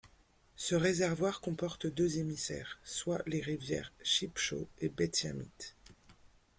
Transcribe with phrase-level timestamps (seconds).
[0.55, 5.75] Ce réservoir comporte deux émissaires, soient les rivières Shipshaw et Betsiamites.